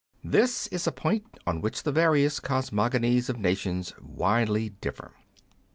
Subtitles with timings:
[0.23, 5.13] This is a point on which the various cosmogonies of nations widely differ.